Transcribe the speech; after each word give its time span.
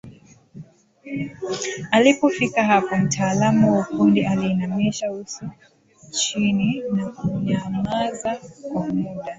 Alipofika 1.91 2.63
hapo 2.63 2.97
mtaalamu 2.97 3.73
wa 3.73 3.79
ufundi 3.79 4.25
aliinamisha 4.25 5.11
uso 5.11 5.45
chini 6.11 6.83
na 6.91 7.09
kunyamaza 7.09 8.39
kwa 8.73 8.87
muda 8.87 9.29